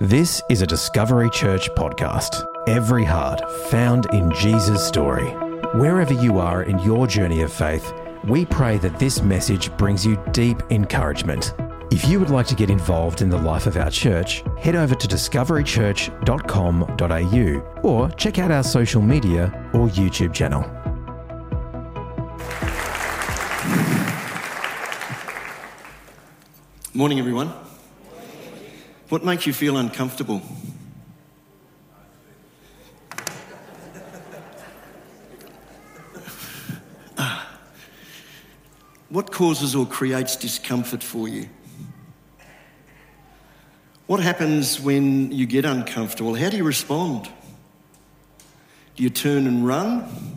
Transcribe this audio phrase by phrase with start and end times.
[0.00, 2.46] This is a Discovery Church podcast.
[2.68, 5.28] Every heart found in Jesus' story.
[5.74, 7.92] Wherever you are in your journey of faith,
[8.22, 11.52] we pray that this message brings you deep encouragement.
[11.90, 14.94] If you would like to get involved in the life of our church, head over
[14.94, 20.62] to discoverychurch.com.au or check out our social media or YouTube channel.
[26.94, 27.52] Morning, everyone.
[29.08, 30.42] What makes you feel uncomfortable?
[37.16, 37.48] Ah.
[39.08, 41.48] What causes or creates discomfort for you?
[44.06, 46.34] What happens when you get uncomfortable?
[46.34, 47.30] How do you respond?
[48.96, 50.36] Do you turn and run?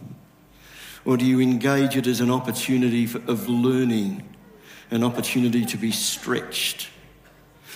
[1.04, 4.24] Or do you engage it as an opportunity for, of learning,
[4.92, 6.91] an opportunity to be stretched?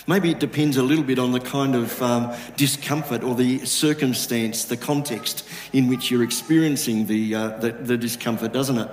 [0.08, 4.66] Maybe it depends a little bit on the kind of um, discomfort or the circumstance,
[4.66, 8.90] the context in which you're experiencing the, uh, the, the, discomfort, doesn't it?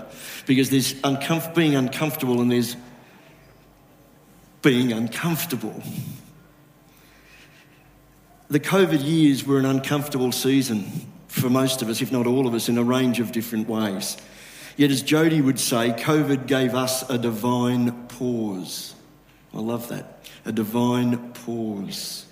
[0.46, 0.94] Because there's
[1.54, 2.76] being uncomfortable and there's
[4.62, 5.82] being uncomfortable.
[8.48, 10.84] The COVID years were an uncomfortable season
[11.28, 14.16] for most of us, if not all of us, in a range of different ways.
[14.78, 18.94] Yet, as Jody would say, COVID gave us a divine pause.
[19.54, 22.26] I love that a divine pause.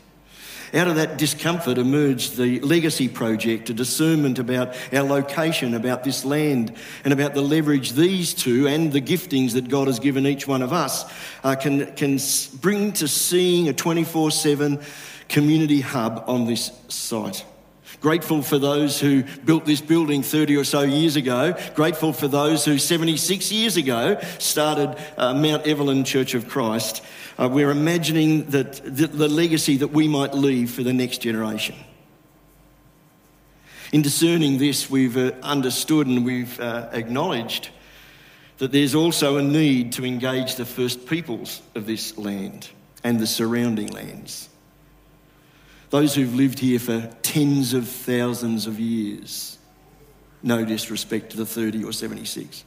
[0.73, 6.25] Out of that discomfort emerged the Legacy Project, a discernment about our location, about this
[6.25, 10.47] land, and about the leverage these two and the giftings that God has given each
[10.47, 12.21] one of us uh, can, can
[12.61, 14.81] bring to seeing a 24 7
[15.29, 17.45] community hub on this site.
[18.01, 21.55] Grateful for those who built this building 30 or so years ago.
[21.75, 27.05] Grateful for those who 76 years ago started uh, Mount Evelyn Church of Christ.
[27.39, 31.75] Uh, we're imagining that the, the legacy that we might leave for the next generation.
[33.93, 37.69] In discerning this, we've uh, understood and we've uh, acknowledged
[38.59, 42.71] that there's also a need to engage the first peoples of this land
[43.05, 44.50] and the surrounding lands
[45.91, 49.59] those who've lived here for tens of thousands of years.
[50.43, 52.65] No disrespect to the 30 or 76.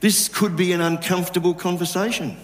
[0.00, 2.36] This could be an uncomfortable conversation.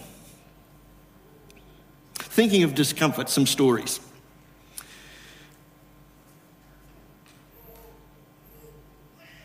[2.15, 3.99] Thinking of discomfort, some stories.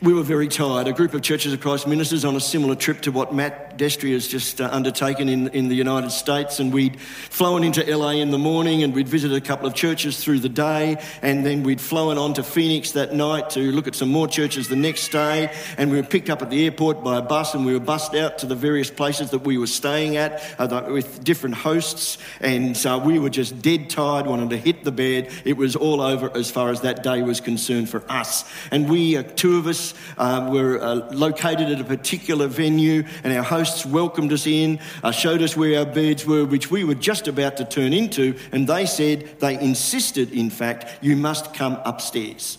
[0.07, 0.87] we were very tired.
[0.87, 4.13] A group of Churches of Christ ministers on a similar trip to what Matt Destry
[4.13, 6.61] has just uh, undertaken in, in the United States.
[6.61, 10.23] And we'd flown into LA in the morning and we'd visited a couple of churches
[10.23, 11.03] through the day.
[11.23, 14.69] And then we'd flown on to Phoenix that night to look at some more churches
[14.69, 15.53] the next day.
[15.77, 18.15] And we were picked up at the airport by a bus and we were bussed
[18.15, 22.19] out to the various places that we were staying at uh, with different hosts.
[22.41, 25.31] And uh, we were just dead tired, wanted to hit the bed.
[25.45, 28.45] It was all over as far as that day was concerned for us.
[28.71, 33.33] And we, uh, two of us, uh, were uh, located at a particular venue, and
[33.33, 36.95] our hosts welcomed us in, uh, showed us where our beds were, which we were
[36.95, 41.79] just about to turn into, and they said, they insisted, in fact, you must come
[41.85, 42.59] upstairs.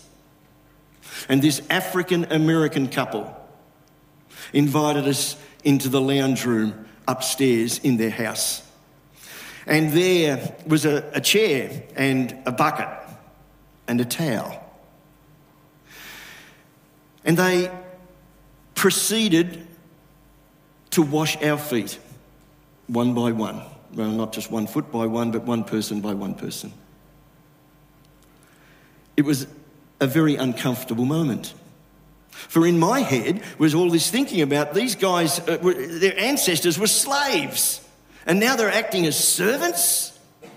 [1.28, 3.34] And this African American couple
[4.52, 8.62] invited us into the lounge room upstairs in their house.
[9.66, 12.88] And there was a, a chair and a bucket
[13.86, 14.62] and a towel.
[17.24, 17.70] And they
[18.74, 19.67] proceeded
[20.90, 21.98] to wash our feet
[22.86, 23.62] one by one.
[23.94, 26.72] Well, not just one foot by one, but one person by one person.
[29.16, 29.46] It was
[30.00, 31.54] a very uncomfortable moment.
[32.30, 36.78] For in my head was all this thinking about these guys, uh, were, their ancestors
[36.78, 37.80] were slaves,
[38.26, 40.16] and now they're acting as servants.
[40.42, 40.48] It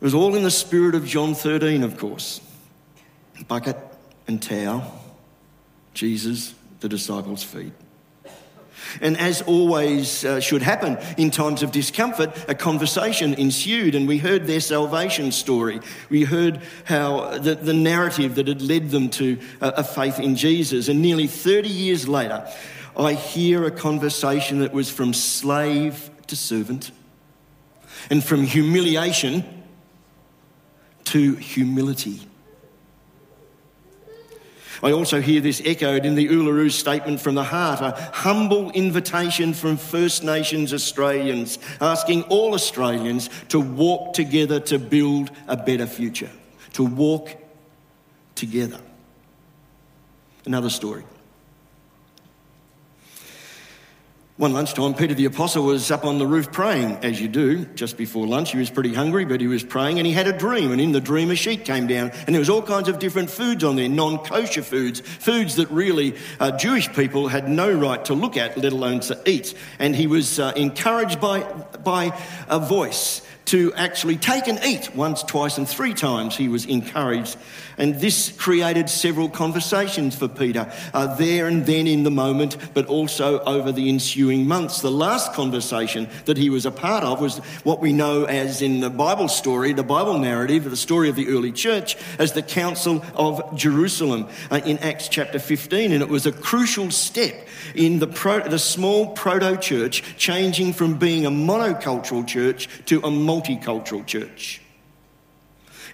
[0.00, 2.40] was all in the spirit of John 13, of course
[3.48, 3.76] bucket
[4.26, 5.00] and towel,
[5.92, 6.54] Jesus,
[6.84, 7.72] the disciples' feet.
[9.00, 14.18] And as always uh, should happen in times of discomfort, a conversation ensued, and we
[14.18, 15.80] heard their salvation story.
[16.10, 20.36] We heard how the, the narrative that had led them to a, a faith in
[20.36, 20.88] Jesus.
[20.88, 22.46] And nearly 30 years later,
[22.94, 26.90] I hear a conversation that was from slave to servant,
[28.10, 29.42] and from humiliation
[31.04, 32.20] to humility.
[34.84, 39.54] I also hear this echoed in the Uluru Statement from the Heart, a humble invitation
[39.54, 46.30] from First Nations Australians asking all Australians to walk together to build a better future,
[46.74, 47.34] to walk
[48.34, 48.78] together.
[50.44, 51.04] Another story.
[54.36, 57.96] One lunchtime, Peter the Apostle was up on the roof praying, as you do, just
[57.96, 58.50] before lunch.
[58.50, 60.72] He was pretty hungry, but he was praying and he had a dream.
[60.72, 63.30] And in the dream, a sheet came down and there was all kinds of different
[63.30, 68.04] foods on there, non kosher foods, foods that really uh, Jewish people had no right
[68.06, 69.54] to look at, let alone to eat.
[69.78, 71.44] And he was uh, encouraged by,
[71.84, 76.64] by a voice to actually take and eat once, twice, and three times he was
[76.66, 77.36] encouraged.
[77.78, 82.86] And this created several conversations for Peter, uh, there and then in the moment, but
[82.86, 84.80] also over the ensuing months.
[84.80, 88.80] The last conversation that he was a part of was what we know as in
[88.80, 93.04] the Bible story, the Bible narrative, the story of the early church, as the Council
[93.14, 95.92] of Jerusalem uh, in Acts chapter 15.
[95.92, 97.34] And it was a crucial step
[97.74, 103.10] in the, pro- the small proto church changing from being a monocultural church to a
[103.10, 104.60] multicultural church.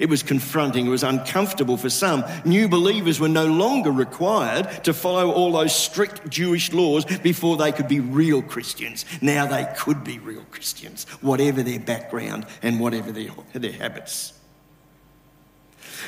[0.01, 2.25] It was confronting, it was uncomfortable for some.
[2.47, 7.71] New believers were no longer required to follow all those strict Jewish laws before they
[7.71, 9.05] could be real Christians.
[9.21, 14.33] Now they could be real Christians, whatever their background and whatever their, their habits.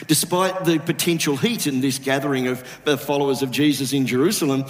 [0.07, 2.61] Despite the potential heat in this gathering of
[3.01, 4.65] followers of Jesus in Jerusalem,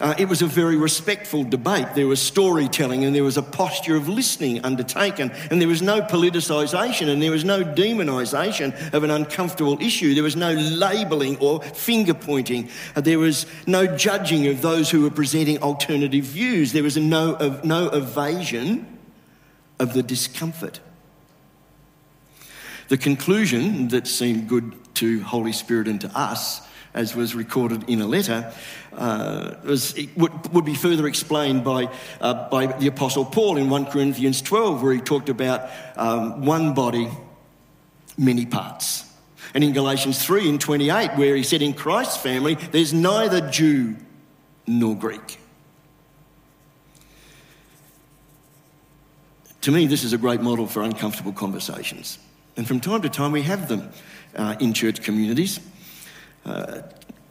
[0.00, 1.86] uh, it was a very respectful debate.
[1.94, 6.00] There was storytelling and there was a posture of listening undertaken, and there was no
[6.00, 10.14] politicisation and there was no demonisation of an uncomfortable issue.
[10.14, 12.68] There was no labelling or finger pointing.
[12.96, 16.72] Uh, there was no judging of those who were presenting alternative views.
[16.72, 18.98] There was no, no evasion
[19.78, 20.80] of the discomfort.
[22.88, 26.62] The conclusion that seemed good to Holy Spirit and to us,
[26.94, 28.50] as was recorded in a letter,
[28.94, 33.86] uh, was, would, would, be further explained by, uh, by the Apostle Paul in 1
[33.86, 37.10] Corinthians 12, where he talked about um, one body,
[38.16, 39.04] many parts.
[39.52, 43.96] And in Galatians 3 in 28, where he said, In Christ's family, there's neither Jew
[44.66, 45.38] nor Greek.
[49.62, 52.18] To me, this is a great model for uncomfortable conversations.
[52.58, 53.88] And from time to time, we have them
[54.34, 55.60] uh, in church communities.
[56.44, 56.82] Uh,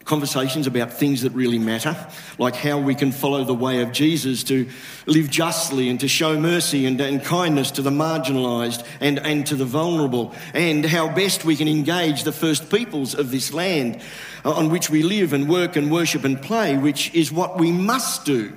[0.05, 1.93] conversations about things that really matter,
[2.39, 4.69] like how we can follow the way of Jesus to
[5.05, 9.55] live justly and to show mercy and, and, kindness to the marginalised and, and to
[9.55, 14.01] the vulnerable, and how best we can engage the first peoples of this land
[14.45, 17.69] uh, on which we live and work and worship and play, which is what we
[17.73, 18.53] must do.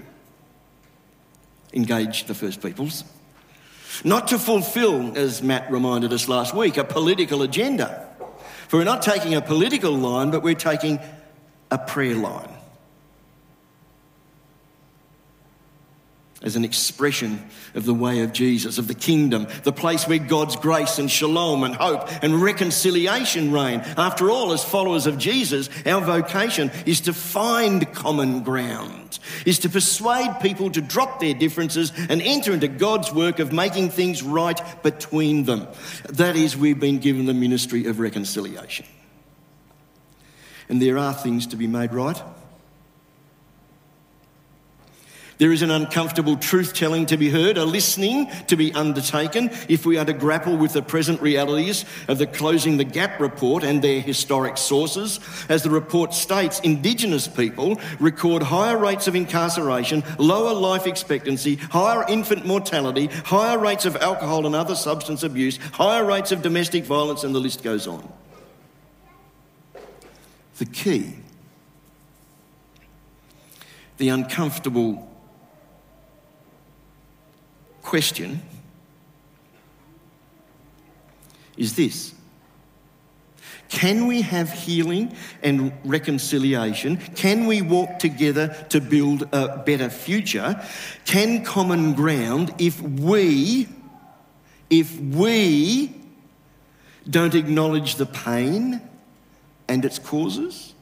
[1.73, 3.03] Engage the first peoples.
[4.05, 8.09] Not to fulfill, as Matt reminded us last week, a political agenda.
[8.69, 11.01] For we're not taking a political line, but we're taking
[11.71, 12.49] a prayer line.
[16.43, 17.45] As an expression
[17.75, 21.65] of the way of Jesus, of the kingdom, the place where God's grace and shalom
[21.65, 23.81] and hope and reconciliation reign.
[23.99, 29.69] After all, as followers of Jesus, our vocation is to find common ground, is to
[29.69, 34.61] persuade people to drop their differences and enter into God's work of making things right
[34.83, 35.69] between them.
[36.09, 38.87] That is, we've been given the ministry of reconciliation.
[40.71, 42.23] And there are things to be made right.
[45.41, 49.87] There is an uncomfortable truth telling to be heard, a listening to be undertaken if
[49.87, 53.81] we are to grapple with the present realities of the Closing the Gap report and
[53.81, 55.19] their historic sources.
[55.49, 62.05] As the report states, Indigenous people record higher rates of incarceration, lower life expectancy, higher
[62.07, 67.25] infant mortality, higher rates of alcohol and other substance abuse, higher rates of domestic violence,
[67.25, 68.13] and the list goes on.
[70.59, 71.15] The key
[73.97, 75.10] the uncomfortable
[77.83, 78.43] question
[81.57, 82.15] is this
[83.69, 86.97] Can we have healing and reconciliation?
[86.97, 90.61] Can we walk together to build a better future?
[91.05, 93.69] Can common ground if we,
[94.71, 95.95] if we
[97.09, 98.81] don't acknowledge the pain
[99.69, 100.75] and its causes?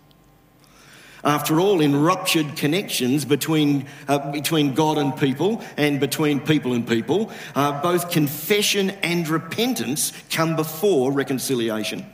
[1.25, 6.87] After all, in ruptured connections between, uh, between God and people and between people and
[6.87, 12.07] people, uh, both confession and repentance come before reconciliation.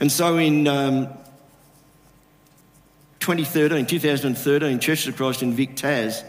[0.00, 1.08] And so in um,
[3.20, 6.24] 2013, 2013, Church of Christ in VicTAS,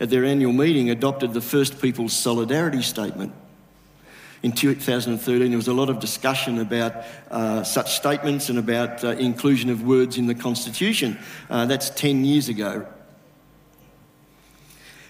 [0.00, 3.32] at their annual meeting, adopted the First People's Solidarity Statement
[4.42, 9.10] in 2013, there was a lot of discussion about uh, such statements and about uh,
[9.10, 11.16] inclusion of words in the Constitution.
[11.48, 12.86] Uh, that's 10 years ago.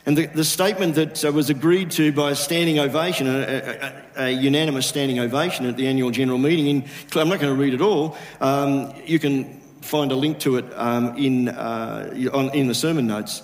[0.05, 4.25] And the, the statement that uh, was agreed to by a standing ovation, a, a,
[4.25, 6.85] a, unanimous standing ovation at the annual general meeting, in,
[7.15, 10.67] I'm not going to read it all, um, you can find a link to it
[10.75, 13.43] um, in, uh, on, in the sermon notes.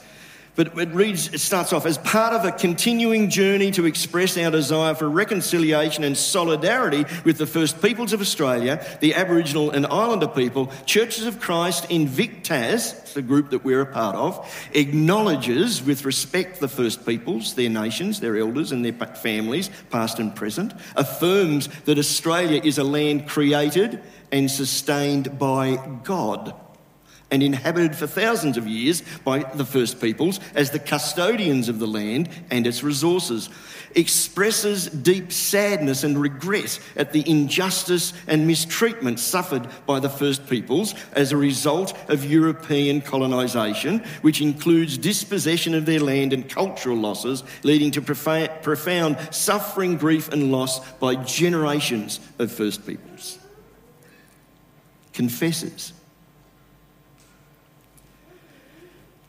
[0.59, 4.51] But it reads, it starts off as part of a continuing journey to express our
[4.51, 10.27] desire for reconciliation and solidarity with the First Peoples of Australia, the Aboriginal and Islander
[10.27, 16.05] people, Churches of Christ in VicTAS, the group that we're a part of, acknowledges with
[16.05, 21.69] respect the First Peoples, their nations, their elders, and their families, past and present, affirms
[21.85, 26.53] that Australia is a land created and sustained by God
[27.31, 31.87] and inhabited for thousands of years by the first peoples as the custodians of the
[31.87, 33.51] land and its resources,
[33.95, 40.95] expresses deep sadness and regret at the injustice and mistreatment suffered by the first peoples
[41.13, 47.43] as a result of European colonisation, which includes dispossession of their land and cultural losses,
[47.63, 53.39] leading to profound suffering, grief, and loss by generations of first peoples.
[55.13, 55.93] Confesses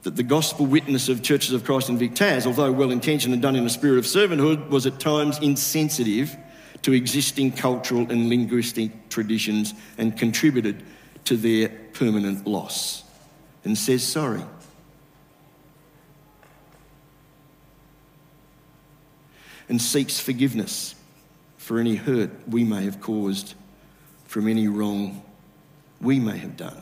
[0.04, 3.56] that the gospel witness of Churches of Christ in VicTAS, although well intentioned and done
[3.56, 6.38] in a spirit of servanthood, was at times insensitive
[6.84, 10.84] to existing cultural and linguistic traditions and contributed
[11.26, 13.04] to their permanent loss.
[13.66, 14.44] And says sorry.
[19.68, 20.96] And seeks forgiveness
[21.58, 23.54] for any hurt we may have caused
[24.26, 25.22] from any wrong
[26.00, 26.82] we may have done.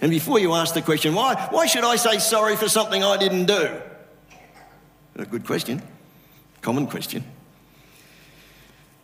[0.00, 3.16] And before you ask the question, why, why should I say sorry for something I
[3.16, 3.80] didn't do?
[5.16, 5.82] A good question,
[6.62, 7.24] common question.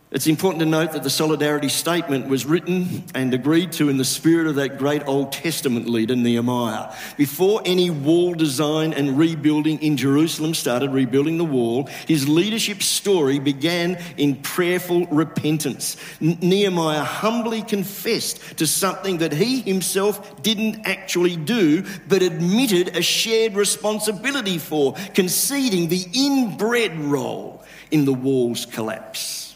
[0.09, 4.05] It's important to note that the solidarity statement was written and agreed to in the
[4.05, 6.95] spirit of that great Old Testament leader, Nehemiah.
[7.17, 13.37] Before any wall design and rebuilding in Jerusalem started, rebuilding the wall, his leadership story
[13.37, 15.97] began in prayerful repentance.
[16.21, 23.55] Nehemiah humbly confessed to something that he himself didn't actually do, but admitted a shared
[23.55, 27.61] responsibility for, conceding the inbred role
[27.91, 29.46] in the wall's collapse.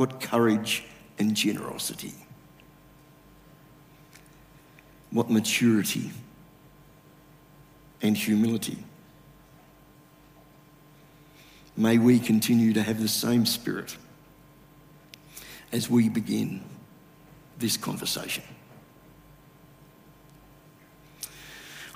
[0.00, 0.84] What courage
[1.18, 2.14] and generosity.
[5.10, 6.10] What maturity
[8.00, 8.78] and humility.
[11.76, 13.98] May we continue to have the same spirit
[15.70, 16.64] as we begin
[17.58, 18.44] this conversation.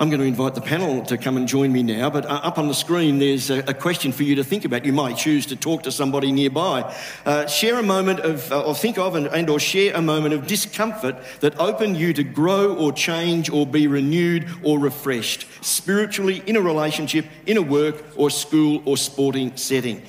[0.04, 2.58] I'm going to invite the panel to come and join me now, but uh, up
[2.58, 4.84] on the screen there's a, a, question for you to think about.
[4.84, 6.94] You might choose to talk to somebody nearby.
[7.25, 10.34] Uh, share a moment of, uh, or think of and, and or share a moment
[10.34, 16.42] of discomfort that opened you to grow or change or be renewed or refreshed, spiritually,
[16.44, 20.02] in a relationship, in a work or school or sporting setting.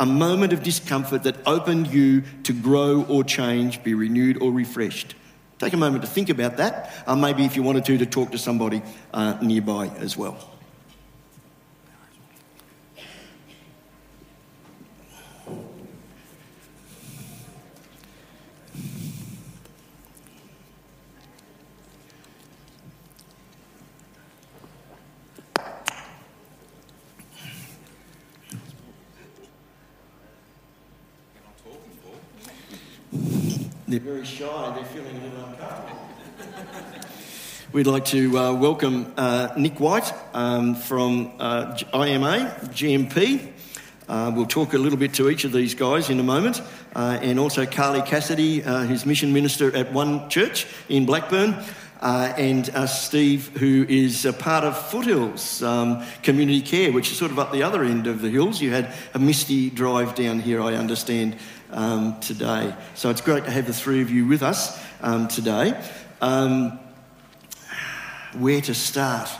[0.00, 5.14] A moment of discomfort that opened you to grow or change, be renewed or refreshed.
[5.58, 6.92] Take a moment to think about that.
[7.06, 8.82] Uh, maybe if you wanted to, to talk to somebody
[9.14, 10.55] uh, nearby as well.
[33.88, 36.00] They're very shy, they're feeling a little uncomfortable.
[37.70, 43.52] We'd like to uh, welcome uh, Nick Wight um, from uh, IMA, GMP.
[44.08, 46.62] Uh, we'll talk a little bit to each of these guys in a moment.
[46.96, 51.54] Uh, and also Carly Cassidy, uh, who's mission minister at One Church in Blackburn.
[52.00, 57.38] And Steve, who is a part of Foothills um, Community Care, which is sort of
[57.38, 58.60] up the other end of the hills.
[58.60, 61.36] You had a misty drive down here, I understand,
[61.70, 62.74] um, today.
[62.94, 65.80] So it's great to have the three of you with us um, today.
[66.20, 66.78] Um,
[68.34, 69.30] where to start?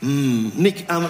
[0.00, 0.54] Mm.
[0.54, 1.06] Nick, um,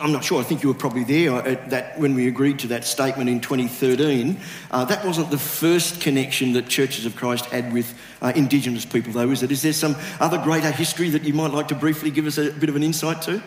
[0.00, 0.40] I'm not sure.
[0.40, 3.40] I think you were probably there at that when we agreed to that statement in
[3.40, 4.38] 2013.
[4.70, 9.12] Uh, that wasn't the first connection that Churches of Christ had with uh, Indigenous people,
[9.12, 9.52] though, is it?
[9.52, 12.50] Is there some other greater history that you might like to briefly give us a
[12.50, 13.42] bit of an insight to?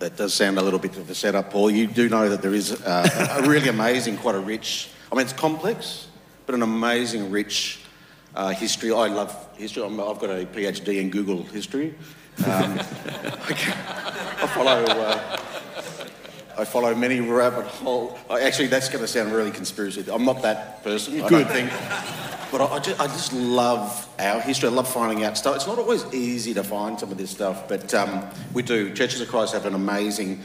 [0.00, 1.70] That does sound a little bit of a setup, Paul.
[1.70, 5.26] You do know that there is uh, a really amazing, quite a rich I mean,
[5.26, 6.08] it's complex,
[6.44, 7.78] but an amazing, rich
[8.34, 8.90] uh, history.
[8.90, 9.84] I love history.
[9.84, 11.94] i have got a PhD in Google history.
[12.38, 14.84] Um, I follow.
[14.84, 15.38] Uh,
[16.56, 18.16] I follow many rabbit hole.
[18.30, 20.04] Actually, that's going to sound really conspiracy.
[20.10, 21.20] I'm not that person.
[21.20, 21.70] I don't think.
[22.52, 24.68] But I, I, just, I, just, love our history.
[24.68, 25.56] I love finding out stuff.
[25.56, 28.94] It's not always easy to find some of this stuff, but um, we do.
[28.94, 30.42] Churches of Christ have an amazing.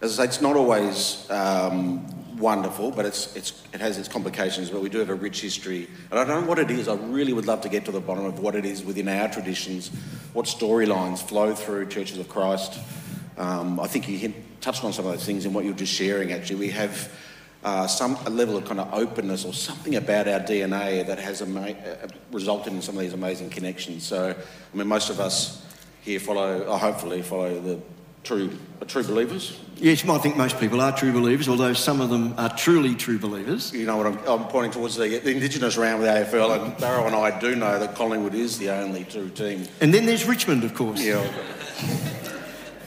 [0.00, 2.04] As I say, it's not always um,
[2.42, 4.68] wonderful, but it's, it's, it has its complications.
[4.68, 5.88] But we do have a rich history.
[6.10, 6.88] And I don't know what it is.
[6.88, 9.28] I really would love to get to the bottom of what it is within our
[9.28, 9.90] traditions,
[10.32, 12.78] what storylines flow through Churches of Christ.
[13.38, 15.94] Um, I think you touched on some of those things in what you were just
[15.94, 16.32] sharing.
[16.32, 17.10] Actually, we have
[17.64, 21.40] uh, some a level of kind of openness or something about our DNA that has
[21.42, 24.02] ama- uh, resulted in some of these amazing connections.
[24.02, 25.64] So, I mean, most of us
[26.02, 27.80] here follow, or hopefully follow the
[28.24, 28.50] true,
[28.80, 29.58] are true believers.
[29.76, 33.18] Yes, I think most people are true believers, although some of them are truly true
[33.18, 33.72] believers.
[33.72, 37.04] You know what I'm, I'm pointing towards the, the Indigenous round with AFL, and Barra
[37.06, 39.66] and I do know that Collingwood is the only true team.
[39.80, 41.02] And then there's Richmond, of course.
[41.02, 41.26] Yeah.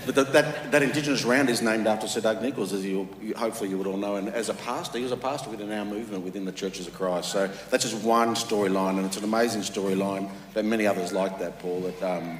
[0.05, 3.33] But that, that, that Indigenous round is named after Sir Doug Nicholls, as you, you,
[3.33, 4.17] hopefully you would all know.
[4.17, 6.93] And as a pastor, he was a pastor within our movement, within the Churches of
[6.93, 7.31] Christ.
[7.31, 10.29] So that's just one storyline, and it's an amazing storyline.
[10.53, 12.37] But many others like that, Paul, that, um,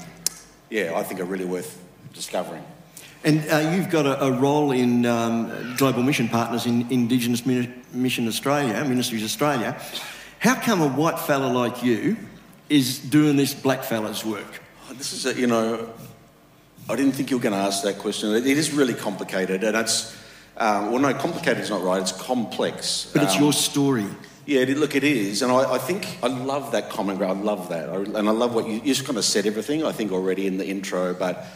[0.69, 1.83] yeah, I think are really worth
[2.13, 2.63] discovering.
[3.25, 8.27] And uh, you've got a, a role in um, Global Mission Partners in Indigenous Mission
[8.27, 9.81] Australia, Ministries Australia.
[10.37, 12.17] How come a white fella like you
[12.69, 14.61] is doing this black fella's work?
[14.87, 15.89] Oh, This is, a, you know,
[16.87, 18.31] I didn't think you were going to ask that question.
[18.35, 20.15] It, is really complicated, and it's,
[20.57, 23.09] um, well, no, complicated is not right, it's complex.
[23.11, 24.05] But it's Um, your story.
[24.45, 27.39] Yeah, it, look, it is, and I, I think I love that common ground.
[27.39, 29.83] I love that, I, and I love what you, you just kind of said everything.
[29.83, 31.47] I think already in the intro, but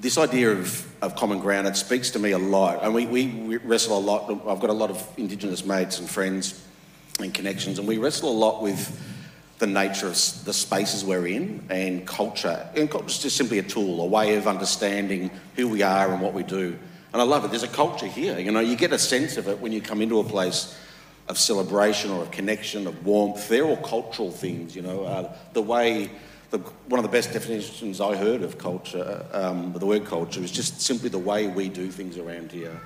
[0.00, 3.56] this idea of, of common ground it speaks to me a lot, and we, we,
[3.58, 4.30] wrestle a lot.
[4.46, 6.62] I've got a lot of Indigenous mates and friends
[7.18, 9.00] and connections, and we wrestle a lot with
[9.58, 12.68] the nature of the spaces we're in and culture.
[12.74, 16.34] And culture just simply a tool, a way of understanding who we are and what
[16.34, 16.78] we do.
[17.12, 17.48] And I love it.
[17.48, 18.38] There's a culture here.
[18.38, 20.78] You know, you get a sense of it when you come into a place
[21.28, 23.48] of celebration or of connection, of warmth.
[23.48, 25.04] They're all cultural things, you know.
[25.04, 26.10] Uh, the way,
[26.56, 30.50] the, one of the best definitions I heard of culture, um, the word culture, is
[30.50, 32.80] just simply the way we do things around here.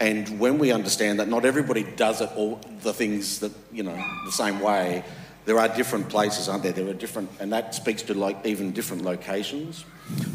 [0.00, 3.96] And when we understand that not everybody does it all the things that you know
[4.24, 5.04] the same way,
[5.44, 6.72] there are different places, aren't there?
[6.72, 9.84] There are different, and that speaks to like even different locations.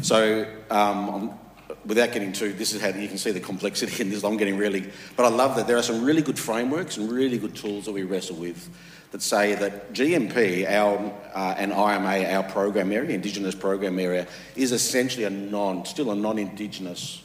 [0.02, 1.38] So, um,
[1.84, 4.24] without getting too, this is how you can see the complexity in this.
[4.24, 7.38] I'm getting really, but I love that there are some really good frameworks and really
[7.38, 8.68] good tools that we wrestle with
[9.10, 14.72] that say that GMP, our uh, and IMA, our program area, Indigenous program area, is
[14.72, 17.22] essentially a non, still a non-Indigenous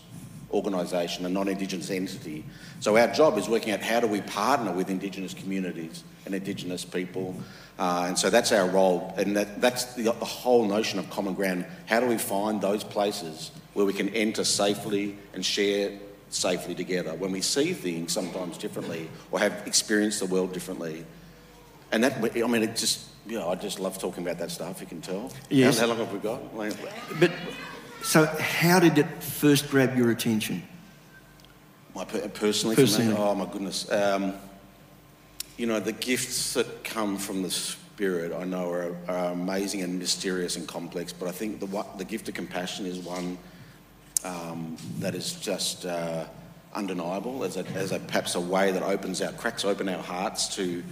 [0.51, 2.43] organisation, a non-Indigenous entity.
[2.79, 6.85] So our job is working out how do we partner with Indigenous communities and Indigenous
[6.85, 7.35] people.
[7.77, 11.33] Uh, and so that's our role, and that, that's the, the whole notion of common
[11.33, 11.65] ground.
[11.85, 15.91] How do we find those places where we can enter safely and share
[16.29, 21.05] safely together when we see things sometimes differently or have experienced the world differently?
[21.91, 24.81] And that, I mean, it just, you know, I just love talking about that stuff,
[24.81, 25.31] you can tell.
[25.49, 25.79] Yes.
[25.79, 26.55] How, how long have we got?
[26.55, 26.73] Like,
[27.19, 27.31] But
[28.03, 30.63] so, how did it first grab your attention?
[31.95, 33.13] My per- personally, for Personally.
[33.13, 33.89] me, oh my goodness.
[33.91, 34.33] Um,
[35.57, 39.97] you know, the gifts that come from the Spirit, I know, are, are amazing and
[39.97, 41.13] mysterious and complex.
[41.13, 43.37] But I think the the gift of compassion is one
[44.25, 46.25] um, that is just uh,
[46.73, 50.53] undeniable, as a, as a perhaps a way that opens our cracks open our hearts
[50.57, 50.83] to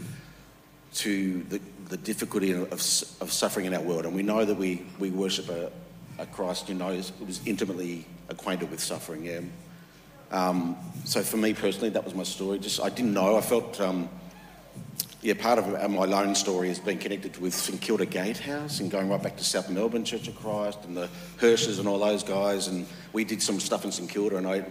[0.94, 4.06] to the, the difficulty of, of suffering in our world.
[4.06, 5.72] And we know that we, we worship a,
[6.20, 9.26] a Christ who knows, who was intimately acquainted with suffering.
[9.26, 9.42] Yeah.
[10.32, 12.60] Um, so for me personally, that was my story.
[12.60, 13.38] Just I didn't know.
[13.38, 14.10] I felt, um,
[15.22, 19.10] yeah, part of my own story has been connected with St Kilda Gatehouse and going
[19.10, 22.68] right back to South Melbourne Church of Christ and the Hirsches and all those guys.
[22.68, 24.66] And we did some stuff in St Kilda, and I,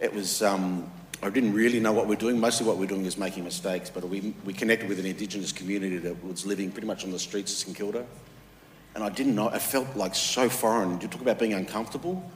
[0.00, 0.42] it was.
[0.42, 0.90] Um,
[1.24, 2.38] I didn't really know what we're doing.
[2.38, 3.88] Mostly what we're doing is making mistakes.
[3.88, 7.18] But we, we connected with an Indigenous community that was living pretty much on the
[7.18, 8.04] streets of St Kilda.
[8.94, 11.00] And I didn't know, it felt like so foreign.
[11.00, 12.30] You talk about being uncomfortable.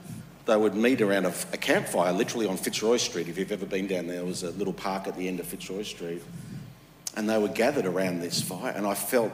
[0.47, 3.27] They would meet around a, a campfire, literally on Fitzroy Street.
[3.27, 5.45] If you've ever been down there, there was a little park at the end of
[5.45, 6.23] Fitzroy Street.
[7.15, 9.31] And they were gathered around this fire, and I felt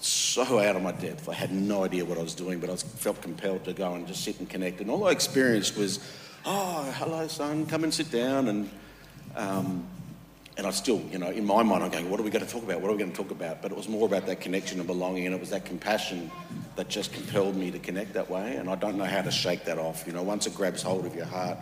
[0.00, 1.28] so out of my depth.
[1.28, 4.06] I had no idea what I was doing, but I felt compelled to go and
[4.06, 4.80] just sit and connect.
[4.80, 6.00] And all I experienced was,
[6.46, 8.48] oh, hello, son, come and sit down.
[8.48, 8.70] And,
[9.36, 9.86] um,
[10.56, 12.50] and I still, you know, in my mind, I'm going, what are we going to
[12.50, 12.80] talk about?
[12.80, 13.60] What are we going to talk about?
[13.60, 16.30] But it was more about that connection and belonging, and it was that compassion
[16.76, 18.56] that just compelled me to connect that way.
[18.56, 20.06] And I don't know how to shake that off.
[20.06, 21.58] You know, once it grabs hold of your heart,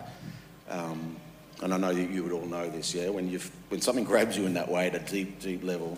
[0.69, 1.17] um,
[1.61, 4.37] and I know that you would all know this, yeah, when, you've, when something grabs
[4.37, 5.97] you in that way at a deep, deep level,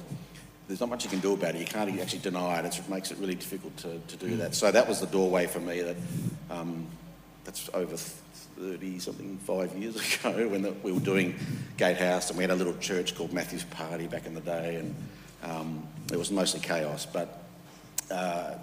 [0.68, 1.60] there's not much you can do about it.
[1.60, 2.66] You can't actually deny it.
[2.66, 4.54] It's, it makes it really difficult to, to do that.
[4.56, 5.96] So that was the doorway for me that,
[6.50, 6.88] um,
[7.46, 7.96] that's over
[8.60, 11.36] 30 something, five years ago when the, we were doing
[11.78, 14.96] Gatehouse and we had a little church called Matthew's Party back in the day and
[15.43, 17.06] um, it was mostly chaos.
[17.06, 17.43] But
[18.10, 18.56] uh,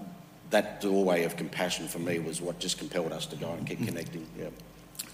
[0.50, 3.84] that doorway of compassion for me was what just compelled us to go and keep
[3.84, 4.26] connecting.
[4.38, 4.48] Yeah.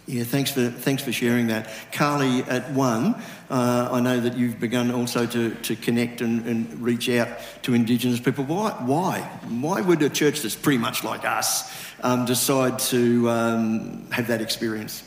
[0.06, 2.42] Yeah, thanks for thanks for sharing that, Carly.
[2.42, 3.14] At one,
[3.48, 7.28] uh, I know that you've begun also to, to connect and, and reach out
[7.62, 8.44] to Indigenous people.
[8.44, 8.70] Why?
[8.70, 9.20] Why?
[9.48, 14.40] Why would a church that's pretty much like us um, decide to um, have that
[14.40, 15.04] experience?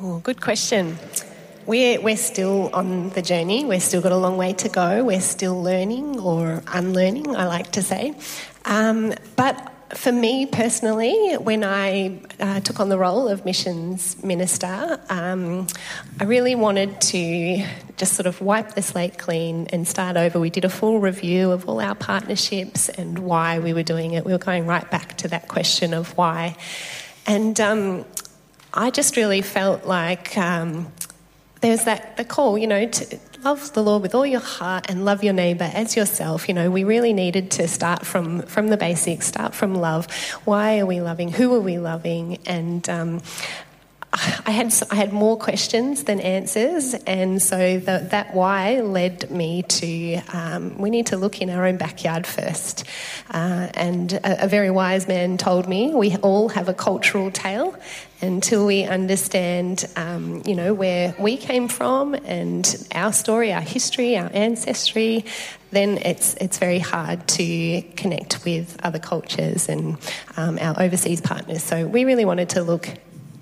[0.00, 0.98] Oh, good question.
[1.64, 3.64] We're, we're still on the journey.
[3.64, 5.04] We've still got a long way to go.
[5.04, 8.14] We're still learning or unlearning, I like to say.
[8.64, 14.98] Um, but for me personally, when I uh, took on the role of missions minister,
[15.10, 15.66] um,
[16.18, 17.64] I really wanted to
[17.96, 20.40] just sort of wipe the slate clean and start over.
[20.40, 24.24] We did a full review of all our partnerships and why we were doing it.
[24.24, 26.56] We were going right back to that question of why.
[27.26, 28.04] And um,
[28.72, 30.90] I just really felt like um,
[31.60, 34.86] there was that the call, you know, to love the Lord with all your heart
[34.88, 36.48] and love your neighbour as yourself.
[36.48, 40.10] You know, we really needed to start from from the basics, start from love.
[40.44, 41.32] Why are we loving?
[41.32, 42.38] Who are we loving?
[42.46, 43.20] And um,
[44.14, 49.62] I had I had more questions than answers, and so the, that why led me
[49.62, 52.84] to um, we need to look in our own backyard first.
[53.30, 57.74] Uh, and a, a, very wise man told me we all have a cultural tale.
[58.20, 64.16] Until we understand, um, you know, where we came from and our story, our history,
[64.16, 65.24] our ancestry,
[65.72, 69.96] then it's it's very hard to connect with other cultures and
[70.36, 71.64] um, our overseas partners.
[71.64, 72.90] So we really wanted to look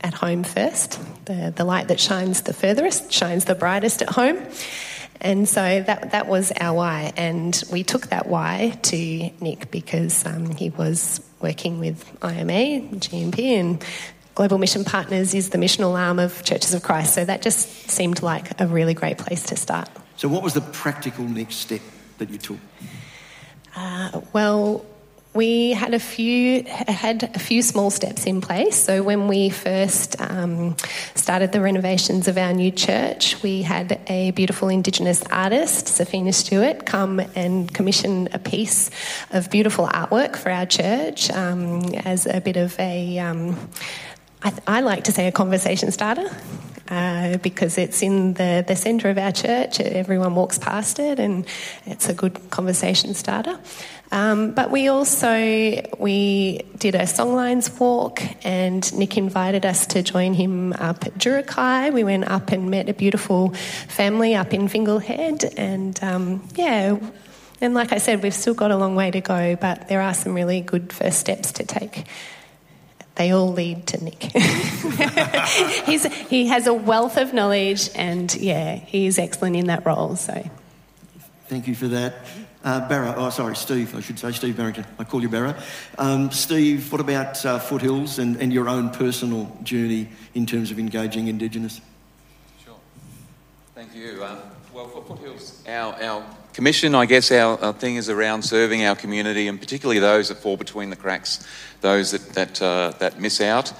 [0.02, 0.98] at home first.
[1.26, 4.46] The, the light that shines the furthest shines the brightest at home.
[5.20, 7.12] And so that, that was our why.
[7.16, 13.60] And we took that why to Nick because um, he was working with IMA, GMP,
[13.60, 13.84] and
[14.34, 17.14] Global Mission Partners is the missional arm of Churches of Christ.
[17.14, 19.88] So that just seemed like a really great place to start.
[20.16, 21.80] So, what was the practical next step
[22.18, 22.58] that you took?
[23.74, 24.84] Uh, well,
[25.32, 28.76] we had a few had a few small steps in place.
[28.76, 30.76] So when we first um,
[31.14, 36.84] started the renovations of our new church, we had a beautiful Indigenous artist, Safina Stewart,
[36.84, 38.90] come and commission a piece
[39.30, 43.18] of beautiful artwork for our church um, as a bit of a.
[43.18, 43.56] Um,
[44.42, 46.28] I, I like to say a conversation starter.
[46.90, 49.78] Uh, because it's in the, the centre of our church.
[49.78, 51.46] Everyone walks past it, and
[51.86, 53.60] it's a good conversation starter.
[54.10, 60.34] Um, but we also we did a songlines walk, and Nick invited us to join
[60.34, 61.92] him up at Jurukai.
[61.92, 66.98] We went up and met a beautiful family up in Fingal Head, and um, yeah.
[67.60, 70.14] And like I said, we've still got a long way to go, but there are
[70.14, 72.06] some really good first steps to take
[73.20, 74.22] they all lead to Nick.
[75.84, 80.16] He's, he has a wealth of knowledge, and yeah, he is excellent in that role.
[80.16, 80.48] So,
[81.46, 82.14] thank you for that.
[82.64, 84.86] Uh, Barra, oh, sorry, Steve, I should say, Steve Barrington.
[84.98, 85.62] I call you Barra.
[85.98, 90.78] Um, Steve, what about uh, Foothills and, and your own personal journey in terms of
[90.78, 91.82] engaging Indigenous?
[92.64, 92.74] Sure.
[93.74, 94.24] Thank you.
[94.24, 94.38] Um,
[94.72, 98.96] well, for Foothills, our, our commission, I guess our, our, thing is around serving our
[98.96, 101.46] community and particularly those that fall between the cracks,
[101.80, 103.72] those that, that, uh, that miss out.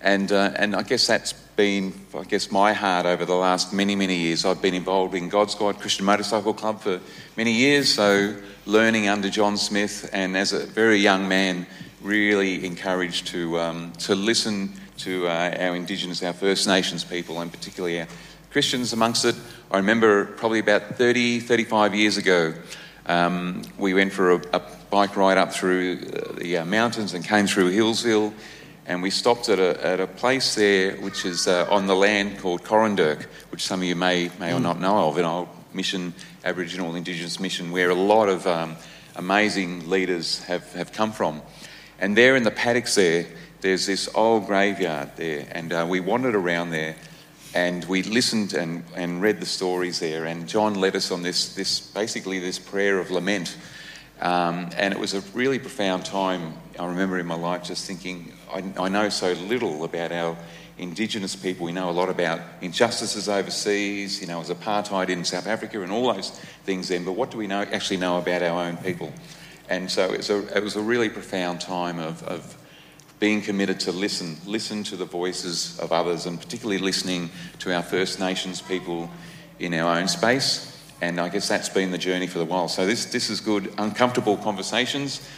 [0.00, 3.96] And, uh, and I guess that's been, I guess, my heart over the last many,
[3.96, 4.44] many years.
[4.44, 7.00] I've been involved in God Squad Christian Motorcycle Club for
[7.36, 11.66] many years, so learning under John Smith, and as a very young man,
[12.00, 17.50] really encouraged to, um, to listen to uh, our Indigenous, our First Nations people, and
[17.52, 18.06] particularly our
[18.52, 19.34] Christians amongst it.
[19.70, 22.54] I remember probably about 30, 35 years ago,
[23.04, 27.22] um, we went for a, a, bike ride up through uh, the uh, mountains and
[27.22, 28.32] came through Healesville,
[28.86, 32.38] and we stopped at a, at a place there which is uh, on the land
[32.38, 36.14] called Coranderrk, which some of you may, may or not know of, an old mission,
[36.44, 38.74] Aboriginal Indigenous mission, where a lot of um,
[39.16, 41.42] amazing leaders have, have come from.
[41.98, 43.26] And there in the paddocks there,
[43.60, 46.96] there's this old graveyard there, and uh, we wandered around there
[47.54, 50.26] and we listened and, and read the stories there.
[50.26, 53.56] And John led us on this, this basically this prayer of lament.
[54.20, 56.54] Um, and it was a really profound time.
[56.78, 60.36] I remember in my life just thinking, I, I, know so little about our
[60.76, 61.66] Indigenous people.
[61.66, 65.90] We know a lot about injustices overseas, you know, as apartheid in South Africa and
[65.90, 66.30] all those
[66.64, 69.12] things then, but what do we know, actually know about our own people?
[69.68, 72.56] And so it was a, it was a really profound time of, of
[73.18, 77.82] being committed to listen, listen to the voices of others, and particularly listening to our
[77.82, 79.10] First Nations people
[79.58, 80.64] in our own space.
[81.00, 82.68] And I guess that's been the journey for a while.
[82.68, 85.28] So this, this is good, uncomfortable conversations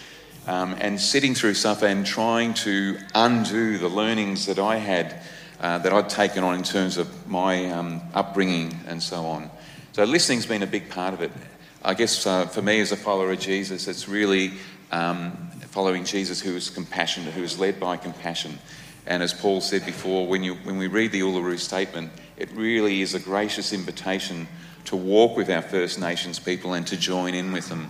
[0.47, 5.23] um, and sitting through stuff and trying to undo the learnings that I had,
[5.61, 9.51] uh, that I'd taken on in terms of my um, upbringing and so on.
[9.93, 11.33] So listening's been a big part of it.
[11.83, 14.53] I guess uh, for me as a follower of Jesus, it's really
[14.93, 18.59] um, following Jesus who is compassionate, who is led by compassion.
[19.07, 23.03] And as Paul said before, when, you, when we read the Uluru Statement, it really
[23.03, 24.49] is a gracious invitation
[24.87, 27.89] to walk with our First Nations people and to join in with them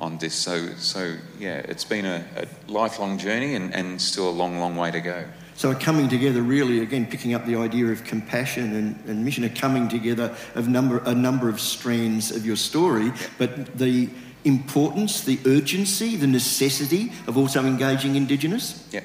[0.00, 0.34] on this.
[0.34, 4.76] So, so yeah, it's been a, a lifelong journey and, and still a long, long
[4.76, 5.24] way to go.
[5.56, 9.48] So coming together, really, again, picking up the idea of compassion and, and mission, a
[9.48, 14.10] coming together of number, a number of strands of your story, but the
[14.46, 18.86] importance, the urgency, the necessity of also engaging Indigenous?
[18.92, 19.00] Yeah,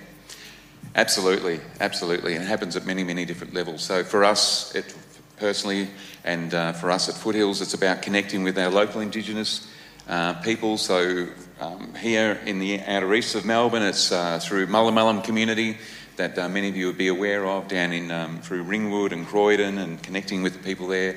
[0.96, 2.36] absolutely, absolutely.
[2.36, 3.82] And it happens at many, many different levels.
[3.82, 4.96] So for us, it,
[5.38, 5.90] personally,
[6.24, 9.68] and uh, for us at Foothills, it's about connecting with our local Indigenous
[10.08, 10.78] uh, people.
[10.78, 11.28] So
[11.60, 15.78] um, here in the outer east of Melbourne, it's uh, through Mullum Mullum community
[16.18, 19.26] that uh, many of you would be aware of down in um, through Ringwood and
[19.26, 21.16] Croydon and connecting with the people there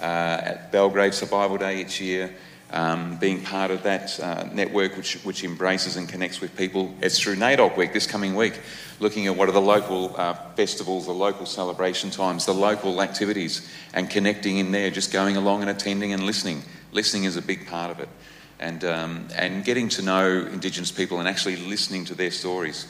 [0.00, 2.30] uh, at Belgrave Survival Day each year.
[2.72, 6.92] Um, being part of that uh, network which, which embraces and connects with people.
[7.00, 8.58] It's through NAIDOC Week this coming week,
[8.98, 13.70] looking at what are the local uh, festivals, the local celebration times, the local activities,
[13.94, 16.60] and connecting in there, just going along and attending and listening.
[16.90, 18.08] Listening is a big part of it.
[18.58, 22.88] And, um, and getting to know Indigenous people and actually listening to their stories.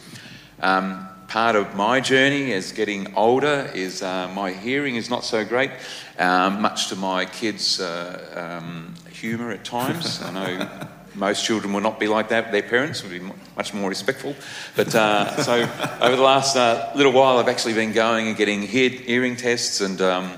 [0.60, 5.44] Um, part of my journey as getting older is uh, my hearing is not so
[5.44, 5.70] great,
[6.18, 10.22] um, much to my kids' uh, um, humour at times.
[10.22, 12.52] I know most children will not be like that.
[12.52, 14.34] Their parents would be much more respectful.
[14.74, 15.68] But uh, so
[16.00, 19.80] over the last uh, little while, I've actually been going and getting hear- hearing tests
[19.80, 20.32] and, um,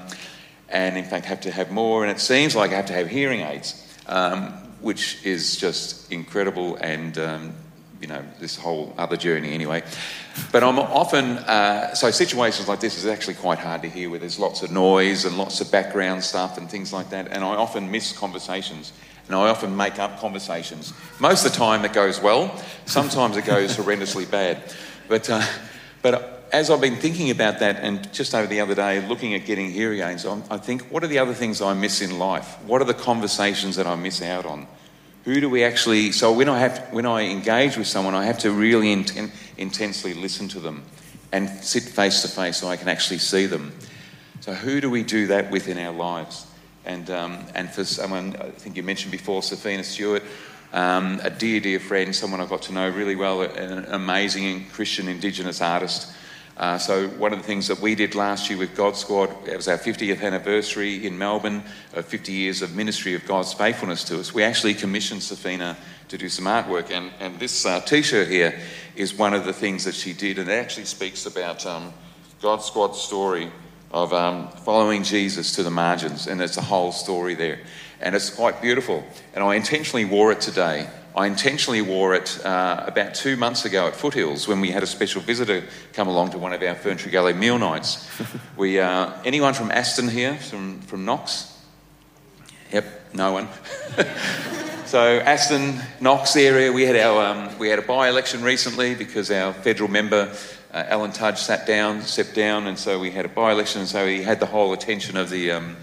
[0.68, 2.04] and in fact have to have more.
[2.04, 3.84] And it seems like I have to have hearing aids.
[4.06, 7.52] Um, which is just incredible and um,
[8.00, 9.82] you know, this whole other journey anyway.
[10.52, 14.18] But I'm often, uh, so situations like this is actually quite hard to hear where
[14.18, 17.28] there's lots of noise and lots of background stuff and things like that.
[17.28, 18.92] And I often miss conversations
[19.26, 20.92] and I often make up conversations.
[21.20, 22.56] Most of the time it goes well,
[22.86, 24.62] sometimes it goes horrendously bad.
[25.08, 25.42] But, uh,
[26.02, 29.44] but as I've been thinking about that and just over the other day looking at
[29.44, 32.56] getting hearing aids, I think, what are the other things I miss in life?
[32.62, 34.66] What are the conversations that I miss out on?
[35.28, 36.12] Who do we actually?
[36.12, 40.14] So when I have, when I engage with someone, I have to really inten- intensely
[40.14, 40.84] listen to them,
[41.32, 43.74] and sit face to face so I can actually see them.
[44.40, 46.46] So who do we do that with in our lives?
[46.86, 50.22] And um, and for someone, I think you mentioned before, Safina Stewart,
[50.72, 55.08] um, a dear dear friend, someone I got to know really well, an amazing Christian
[55.08, 56.10] Indigenous artist.
[56.58, 59.56] Uh, so one of the things that we did last year with God Squad, it
[59.56, 61.62] was our 50th anniversary in Melbourne
[61.94, 64.34] of 50 years of ministry of God's faithfulness to us.
[64.34, 65.76] We actually commissioned Safina
[66.08, 68.58] to do some artwork, and, and this uh, T-shirt here
[68.96, 71.92] is one of the things that she did, and it actually speaks about um,
[72.42, 73.52] God Squad's story
[73.92, 77.60] of um, following Jesus to the margins, and there's a whole story there,
[78.00, 79.04] and it's quite beautiful.
[79.32, 83.88] And I intentionally wore it today I intentionally wore it uh, about two months ago
[83.88, 87.10] at Foothills when we had a special visitor come along to one of our Ferntree
[87.10, 88.08] Gully meal nights.
[88.56, 91.60] we, uh, anyone from Aston here, from, from Knox?
[92.72, 93.48] Yep, no one.
[94.86, 99.52] so Aston, Knox area, we had, our, um, we had a by-election recently because our
[99.52, 100.32] federal member,
[100.72, 104.22] uh, Alan Tudge, sat down, stepped down, and so we had a by-election, so he
[104.22, 105.50] had the whole attention of the...
[105.50, 105.78] Um,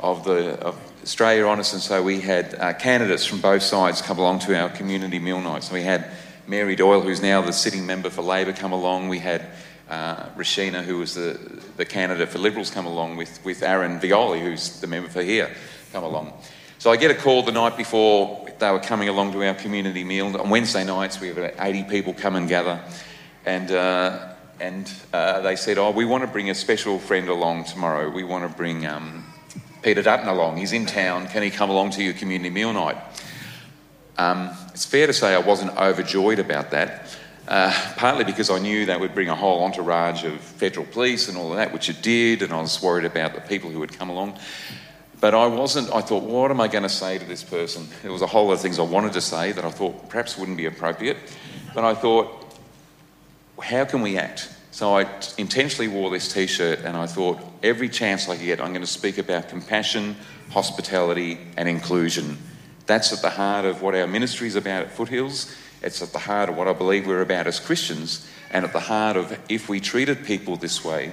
[0.00, 4.00] of the of Australia on us, and so we had uh, candidates from both sides
[4.00, 5.68] come along to our community meal nights.
[5.68, 6.10] So we had
[6.46, 9.10] Mary Doyle, who's now the sitting member for Labor, come along.
[9.10, 9.44] We had
[9.90, 11.38] uh, Roshena, who was the,
[11.76, 15.50] the candidate for Liberals, come along with, with Aaron Violi, who's the member for here,
[15.92, 16.32] come along.
[16.78, 20.04] So I get a call the night before they were coming along to our community
[20.04, 20.34] meal.
[20.34, 22.80] On Wednesday nights, we have about 80 people come and gather.
[23.44, 27.64] And, uh, and uh, they said, Oh, we want to bring a special friend along
[27.64, 28.08] tomorrow.
[28.08, 29.23] We want to bring um,
[29.84, 30.56] Peter Dutton along.
[30.56, 31.28] He's in town.
[31.28, 32.96] Can he come along to your community meal night?
[34.16, 37.14] Um, it's fair to say I wasn't overjoyed about that,
[37.46, 41.36] uh, partly because I knew that would bring a whole entourage of federal police and
[41.36, 43.96] all of that, which it did, and I was worried about the people who would
[43.96, 44.38] come along.
[45.20, 47.86] But I wasn't, I thought, what am I going to say to this person?
[48.02, 50.38] There was a whole lot of things I wanted to say that I thought perhaps
[50.38, 51.18] wouldn't be appropriate.
[51.74, 52.56] But I thought,
[53.62, 54.50] how can we act?
[54.74, 55.06] So I
[55.38, 58.88] intentionally wore this t shirt and I thought every chance I get, I'm going to
[58.88, 60.16] speak about compassion,
[60.50, 62.36] hospitality, and inclusion.
[62.86, 65.54] That's at the heart of what our ministry is about at Foothills.
[65.80, 68.80] It's at the heart of what I believe we're about as Christians, and at the
[68.80, 71.12] heart of if we treated people this way,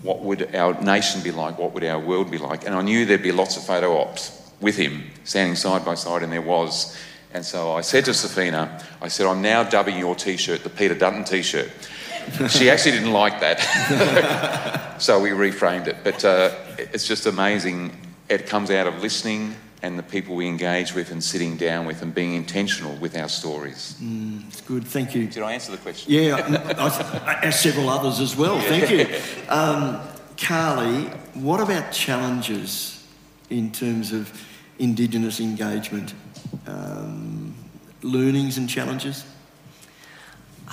[0.00, 1.58] what would our nation be like?
[1.58, 2.64] What would our world be like?
[2.64, 6.22] And I knew there'd be lots of photo ops with him standing side by side,
[6.22, 6.96] and there was.
[7.34, 10.70] And so I said to Safina, I said, I'm now dubbing your t shirt the
[10.70, 11.70] Peter Dutton t shirt
[12.48, 14.96] she actually didn't like that.
[15.00, 15.96] so we reframed it.
[16.04, 17.96] But uh, it's just amazing.
[18.28, 22.02] It comes out of listening, and the people we engage with and sitting down with
[22.02, 23.96] and being intentional with our stories.
[24.48, 25.26] It's good, thank you.
[25.26, 26.12] Did I answer the question?
[26.12, 26.36] Yeah,
[26.78, 28.60] I, I, as several others as well.
[28.60, 29.06] Thank you,
[29.48, 30.00] um,
[30.36, 31.04] Carly.
[31.34, 33.04] What about challenges
[33.50, 34.32] in terms of
[34.78, 36.14] Indigenous engagement,
[36.66, 37.54] um,
[38.02, 39.24] learnings and challenges?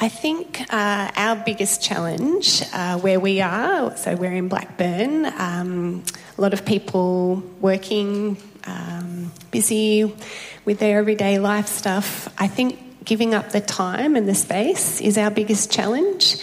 [0.02, 6.06] I think uh, our biggest challenge uh, where we are, so we're in Blackburn, um,
[6.38, 10.16] a lot of people working, um, busy
[10.64, 12.34] with their everyday life stuff.
[12.38, 16.38] I think giving up the time and the space is our biggest challenge.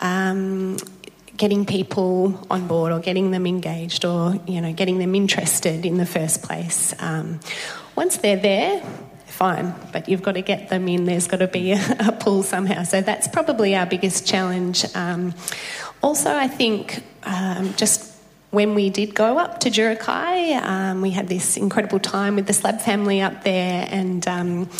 [0.00, 0.78] Um,
[1.36, 5.98] getting people on board or getting them engaged or you know getting them interested in
[5.98, 6.94] the first place.
[6.98, 7.40] Um,
[7.94, 8.82] once they're there,
[9.42, 11.04] fine, but you've got to get them in.
[11.04, 12.84] There's got to be a, pull somehow.
[12.84, 14.84] So that's probably our biggest challenge.
[14.94, 15.34] Um,
[16.00, 18.14] also, I think um, just
[18.50, 22.52] when we did go up to Jurukai, um, we had this incredible time with the
[22.52, 24.70] Slab family up there, and um,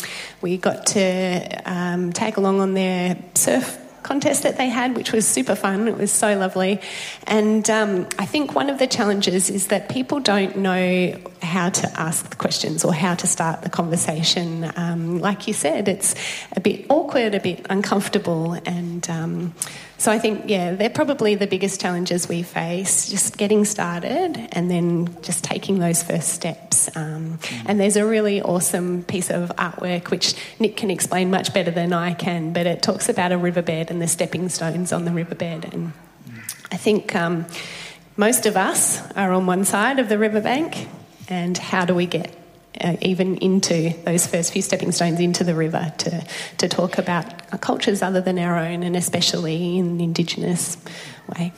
[0.41, 5.27] we got to um, tag along on their surf contest that they had, which was
[5.27, 5.87] super fun.
[5.87, 6.79] It was so lovely.
[7.25, 11.99] And um, I think one of the challenges is that people don't know how to
[11.99, 14.71] ask the questions or how to start the conversation.
[14.75, 16.15] Um, like you said, it's
[16.55, 19.53] a bit awkward, a bit uncomfortable, and um,
[20.03, 24.69] so I think, yeah, they're probably the biggest challenges we face, just getting started and
[24.69, 26.93] then just taking those first steps.
[26.93, 31.71] Um, and there's a really awesome piece of artwork which Nick can explain much better
[31.71, 35.11] than I can, but it talks about a riverbed and the stepping stones on the
[35.11, 35.73] riverbed.
[35.73, 35.93] And
[36.69, 37.45] I think um,
[38.17, 40.89] most of us are on one side of the riverbank,
[41.29, 42.35] and how do we get
[42.81, 46.25] uh, even into those first few stepping stones into the river to,
[46.57, 50.77] to talk about cultures other than our own and especially in an Indigenous
[51.27, 51.51] way.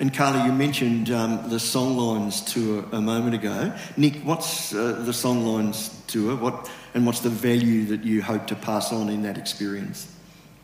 [0.00, 3.72] And Carly, you mentioned um, the Songlines tour a moment ago.
[3.96, 6.36] Nick, what's uh, the Songlines tour?
[6.36, 10.12] What and what's the value that you hope to pass on in that experience?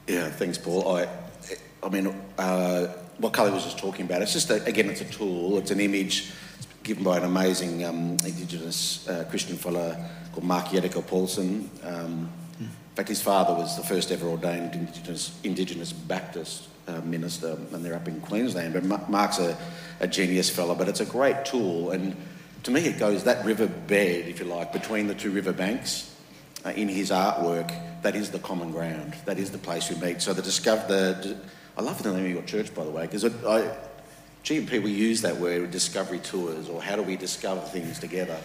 [0.07, 0.97] Yeah, thanks, Paul.
[0.97, 1.09] I,
[1.83, 2.87] I mean, uh,
[3.19, 5.81] what Carly was just talking about, it's just, a, again, it's a tool, it's an
[5.81, 6.33] image
[6.83, 9.97] given by an amazing um, Indigenous uh, Christian fellow
[10.33, 11.71] called Mark Yettica Paulson.
[11.83, 17.57] Um, in fact, his father was the first ever ordained Indigenous, Indigenous Baptist uh, minister,
[17.73, 18.75] and they're up in Queensland.
[18.75, 19.57] But Mark's a,
[20.01, 21.91] a genius fellow, but it's a great tool.
[21.91, 22.17] And
[22.65, 26.15] to me, it goes that river bed, if you like, between the two river banks
[26.65, 27.73] uh, in his artwork.
[28.03, 29.15] That is the common ground.
[29.27, 30.23] That is the place we meet.
[30.23, 31.37] So the discover the.
[31.77, 33.77] I love the name of your church, by the way, because I,
[34.45, 38.39] GMP, we use that word, discovery tours, or how do we discover things together?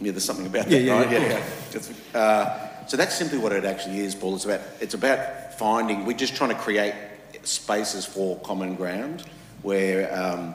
[0.00, 1.10] Yeah, there's something about that, yeah, right?
[1.10, 1.20] Yeah,
[1.72, 1.80] yeah.
[2.12, 2.18] yeah.
[2.18, 4.34] Uh, so that's simply what it actually is, Paul.
[4.34, 6.94] It's about, it's about finding, we're just trying to create
[7.42, 9.24] spaces for common ground
[9.62, 10.54] where um,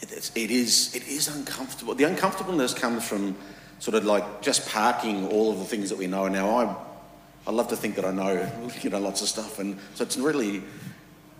[0.00, 1.94] it, it, is, it is uncomfortable.
[1.94, 3.36] The uncomfortableness comes from
[3.78, 6.28] sort of like just parking all of the things that we know.
[6.28, 6.76] Now, I,
[7.46, 8.50] I love to think that I know,
[8.82, 10.62] you know, lots of stuff, and so it's really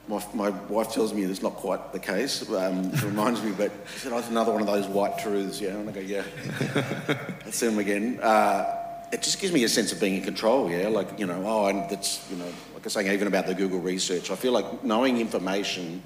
[0.09, 2.49] my, my wife tells me it's not quite the case.
[2.49, 5.61] Um, it reminds me, but she said, oh, it's another one of those white truths,
[5.61, 5.71] yeah.
[5.71, 6.23] And I go, yeah,
[7.45, 8.21] that's them again.
[8.23, 10.89] Uh, it just gives me a sense of being in control, yeah.
[10.89, 13.55] Like, you know, oh, and that's, you know, like I was saying, even about the
[13.55, 16.03] Google research, I feel like knowing information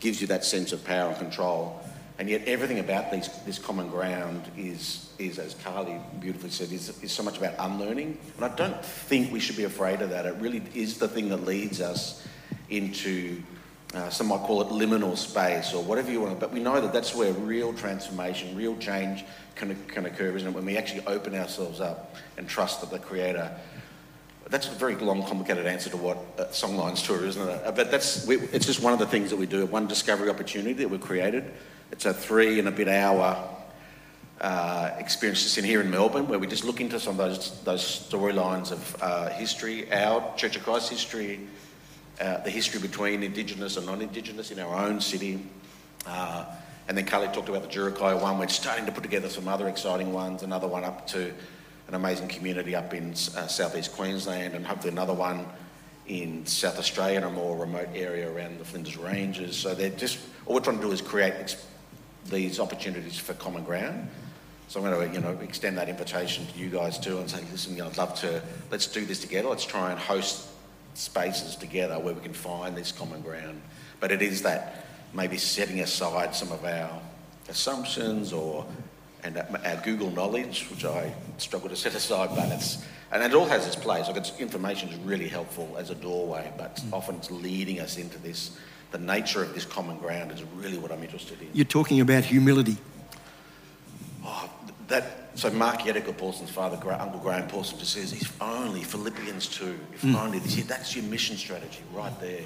[0.00, 1.78] gives you that sense of power and control.
[2.18, 7.02] And yet, everything about these, this common ground is, is, as Carly beautifully said, is,
[7.02, 8.18] is so much about unlearning.
[8.36, 10.24] And I don't think we should be afraid of that.
[10.26, 12.26] It really is the thing that leads us
[12.72, 13.42] into
[13.94, 16.40] uh, some might call it liminal space or whatever you want.
[16.40, 20.54] But we know that that's where real transformation, real change can, can occur, isn't it?
[20.54, 23.54] When we actually open ourselves up and trust that the Creator.
[24.48, 27.76] That's a very long, complicated answer to what uh, Songlines Tour, isn't it?
[27.76, 29.64] But that's we, it's just one of the things that we do.
[29.66, 31.52] One discovery opportunity that we've created.
[31.90, 33.48] It's a three and a bit hour
[34.40, 37.62] uh, experience just in here in Melbourne, where we just look into some of those
[37.62, 41.40] those storylines of uh, history, our Church of Christ history,
[42.22, 45.44] uh, the history between Indigenous and non-Indigenous in our own city.
[46.06, 46.44] Uh,
[46.86, 48.38] and then Carly talked about the Jurukai one.
[48.38, 50.42] We're starting to put together some other exciting ones.
[50.42, 51.32] Another one up to
[51.88, 55.46] an amazing community up in uh, southeast Queensland, and hopefully another one
[56.06, 59.56] in South Australia in a more remote area around the Flinders Ranges.
[59.56, 61.66] So they're just all we're trying to do is create ex-
[62.26, 64.08] these opportunities for common ground.
[64.68, 67.40] So I'm going to, you know, extend that invitation to you guys too, and say,
[67.50, 69.48] listen, you know, I'd love to let's do this together.
[69.48, 70.48] Let's try and host
[70.94, 73.60] spaces together where we can find this common ground.
[74.00, 77.00] But it is that maybe setting aside some of our
[77.48, 78.66] assumptions or
[79.24, 83.44] and our Google knowledge, which I struggle to set aside, but it's and it all
[83.44, 84.08] has its place.
[84.08, 86.92] Like it's information is really helpful as a doorway, but mm.
[86.92, 88.58] often it's leading us into this.
[88.90, 91.48] The nature of this common ground is really what I'm interested in.
[91.54, 92.76] You're talking about humility.
[94.24, 94.50] Oh,
[94.88, 99.78] that so Mark Yettica Paulson's father, Uncle Graham Paulson, just says, if only Philippians 2,
[99.94, 100.14] if Mm.
[100.16, 102.42] only this, that's your mission strategy right there.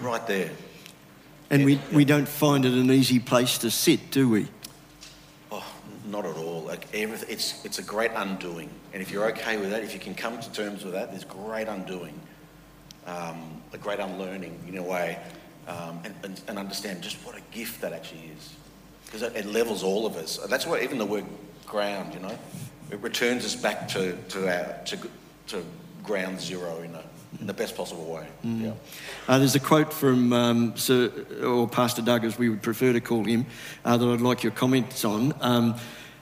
[0.00, 0.50] Right there.
[1.50, 4.48] And we, we don't find it an easy place to sit, do we?
[5.50, 5.64] Oh,
[6.06, 6.62] not at all.
[6.62, 10.00] Like everything, it's it's a great undoing, and if you're okay with that, if you
[10.00, 12.18] can come to terms with that, there's great undoing,
[13.06, 15.18] um, a great unlearning in a way,
[15.68, 18.54] um, and, and, and understand just what a gift that actually is,
[19.12, 20.38] because it, it levels all of us.
[20.48, 21.26] That's why even the word
[21.66, 22.38] ground, you know,
[22.90, 24.98] it returns us back to to our to,
[25.48, 25.62] to
[26.02, 27.02] ground zero in a
[27.40, 28.26] in the best possible way.
[28.42, 28.72] Yeah.
[29.26, 31.10] Uh, there's a quote from um, Sir,
[31.42, 33.46] or Pastor Doug, as we would prefer to call him,
[33.84, 35.34] uh, that I'd like your comments on.
[35.40, 35.74] Um,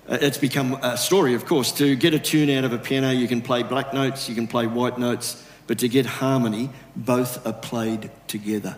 [0.08, 1.72] uh, it's become a story, of course.
[1.72, 4.46] To get a tune out of a piano, you can play black notes, you can
[4.46, 8.76] play white notes, but to get harmony, both are played together.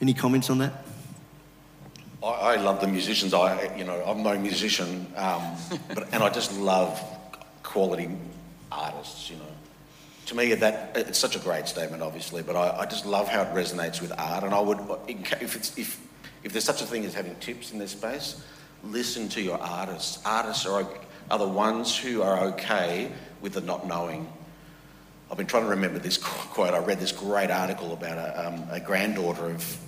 [0.00, 0.87] Any comments on that?
[2.22, 3.34] I, I love the musicians.
[3.34, 5.42] I, you know, I'm no musician, um,
[5.94, 7.00] but and I just love
[7.62, 8.08] quality
[8.70, 9.30] artists.
[9.30, 9.52] You know,
[10.26, 12.42] to me that it's such a great statement, obviously.
[12.42, 14.44] But I, I just love how it resonates with art.
[14.44, 16.00] And I would, if it's if
[16.42, 18.42] if there's such a thing as having tips in this space,
[18.82, 20.24] listen to your artists.
[20.24, 20.86] Artists are
[21.30, 24.26] are the ones who are okay with the not knowing.
[25.30, 26.74] I've been trying to remember this quote.
[26.74, 29.78] I read this great article about a, um, a granddaughter of,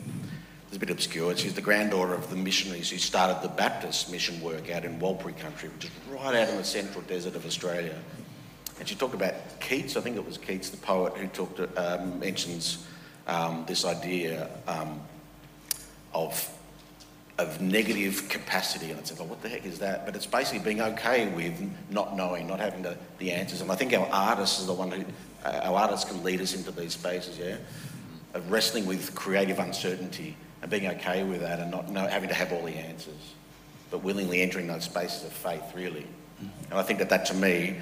[0.70, 4.40] it's a bit obscure, she's the granddaughter of the missionaries who started the Baptist mission
[4.40, 7.98] work out in Warlpiri country, which is right out in the central desert of Australia.
[8.78, 12.20] And she talked about Keats, I think it was Keats, the poet, who talked, um,
[12.20, 12.86] mentions
[13.26, 15.00] um, this idea um,
[16.14, 16.48] of
[17.38, 20.04] of negative capacity, and I said, well, what the heck is that?
[20.04, 21.58] But it's basically being okay with
[21.88, 23.62] not knowing, not having the, the answers.
[23.62, 25.04] And I think our artists are the one who,
[25.42, 27.56] uh, our artists can lead us into these spaces, yeah,
[28.34, 32.34] of wrestling with creative uncertainty and being okay with that, and not know, having to
[32.34, 33.34] have all the answers,
[33.90, 36.06] but willingly entering those spaces of faith, really.
[36.70, 37.76] And I think that that to me,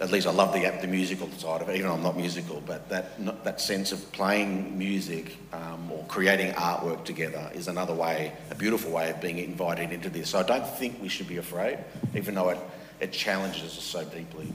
[0.00, 1.76] at least I love the the musical side of it.
[1.76, 6.04] Even though I'm not musical, but that not- that sense of playing music um, or
[6.08, 10.30] creating artwork together is another way, a beautiful way of being invited into this.
[10.30, 11.78] So I don't think we should be afraid,
[12.14, 12.58] even though it
[13.00, 14.52] it challenges us so deeply.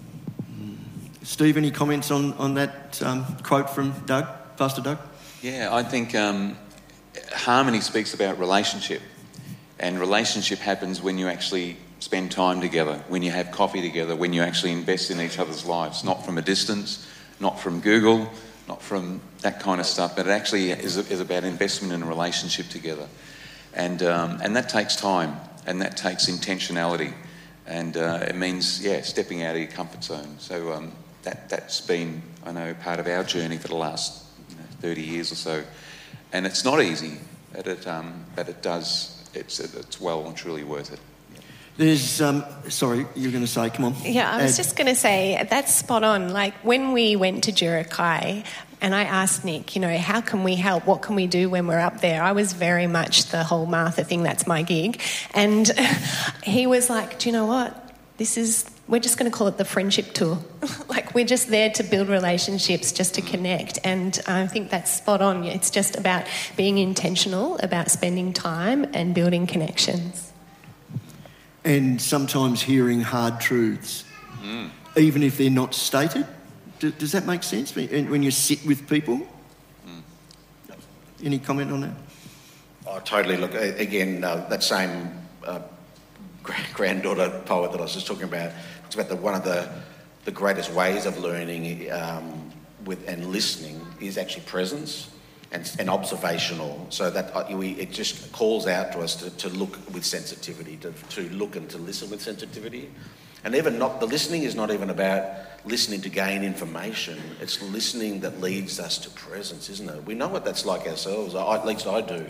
[1.23, 4.27] Steve, any comments on, on that um, quote from Doug,
[4.57, 4.99] Pastor Doug?
[5.41, 6.55] Yeah, I think um,
[7.33, 9.01] harmony speaks about relationship,
[9.79, 14.33] and relationship happens when you actually spend time together, when you have coffee together, when
[14.33, 17.07] you actually invest in each other's lives, not from a distance,
[17.39, 18.29] not from Google,
[18.67, 22.05] not from that kind of stuff, but it actually is, is about investment in a
[22.05, 23.07] relationship together.
[23.73, 25.35] And, um, and that takes time,
[25.65, 27.13] and that takes intentionality,
[27.65, 30.35] and uh, it means, yeah, stepping out of your comfort zone.
[30.39, 30.91] So um,
[31.23, 35.01] that, that's been, I know, part of our journey for the last you know, 30
[35.01, 35.63] years or so.
[36.35, 37.13] And it's not easy,
[37.53, 40.99] but it, um, but it does, it's, it's well and truly worth it.
[41.77, 43.95] There's, um, sorry, you were going to say, come on.
[44.03, 44.63] Yeah, I was Add.
[44.63, 46.33] just going to say that's spot on.
[46.33, 48.45] Like when we went to Jurakai,
[48.81, 50.85] and I asked Nick, you know, how can we help?
[50.85, 52.21] What can we do when we're up there?
[52.21, 54.23] I was very much the whole Martha thing.
[54.23, 55.01] That's my gig,
[55.33, 55.71] and
[56.43, 57.95] he was like, "Do you know what?
[58.17, 60.37] This is." We're just going to call it the friendship tour.
[60.89, 63.79] like, we're just there to build relationships, just to connect.
[63.83, 65.43] And I think that's spot on.
[65.43, 66.25] It's just about
[66.55, 70.31] being intentional, about spending time and building connections.
[71.63, 74.03] and sometimes hearing hard truths,
[74.95, 76.27] even if they're not stated.
[76.77, 79.27] D- does that make sense when when you sit with people?
[81.23, 81.95] Any comment on that?
[82.85, 83.37] Oh, totally.
[83.37, 85.09] Look, a- again, uh, that same
[85.43, 85.59] uh,
[86.73, 88.51] granddaughter poet that I was just talking about,
[88.85, 89.69] it's about the, one of the,
[90.25, 92.51] the greatest ways of learning um,
[92.85, 95.09] with, and listening is actually presence
[95.51, 96.85] and, and observational.
[96.89, 100.77] So that uh, we, it just calls out to us to, to look with sensitivity,
[100.77, 102.89] to, to look and to listen with sensitivity.
[103.43, 105.23] And even not, the listening is not even about
[105.65, 107.19] listening to gain information.
[107.39, 110.03] It's listening that leads us to presence, isn't it?
[110.03, 111.35] We know what that's like ourselves.
[111.35, 112.25] I, at least I do.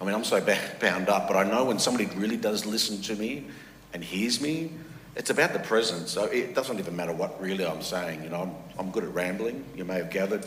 [0.00, 0.40] I mean, I'm so
[0.80, 3.46] bound up, but I know when somebody really does listen to me
[3.92, 4.72] and hears me,
[5.16, 6.10] it's about the presence.
[6.10, 8.22] So it doesn't even matter what really I'm saying.
[8.24, 10.46] You know, I'm, I'm good at rambling, you may have gathered.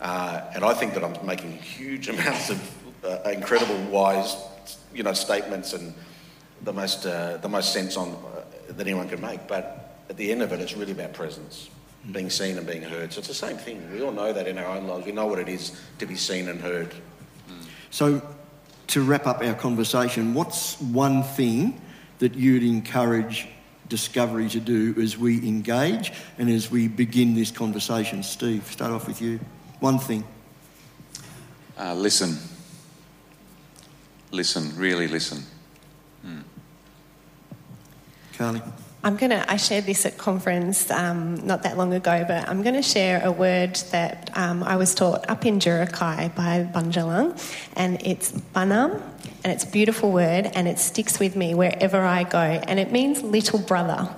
[0.00, 4.36] Uh, and I think that I'm making huge amounts of uh, incredible, wise,
[4.94, 5.94] you know, statements and
[6.62, 9.46] the most, uh, the most sense on uh, that anyone can make.
[9.46, 11.70] But at the end of it, it's really about presence,
[12.12, 13.12] being seen and being heard.
[13.12, 13.90] So it's the same thing.
[13.92, 15.06] We all know that in our own lives.
[15.06, 16.94] We know what it is to be seen and heard.
[17.90, 18.20] So,
[18.88, 21.80] to wrap up our conversation, what's one thing
[22.18, 23.48] that you'd encourage
[23.88, 28.22] Discovery to do as we engage and as we begin this conversation?
[28.22, 29.38] Steve, start off with you.
[29.80, 30.24] One thing.
[31.78, 32.38] Uh, listen.
[34.30, 35.44] Listen, really listen.
[38.36, 38.60] Carly.
[39.04, 42.62] I'm going to, I shared this at conference um, not that long ago, but I'm
[42.62, 47.38] going to share a word that um, I was taught up in Jurakai by Bunjalung,
[47.76, 49.02] and it's banam,
[49.44, 52.92] and it's a beautiful word, and it sticks with me wherever I go, and it
[52.92, 54.08] means little brother.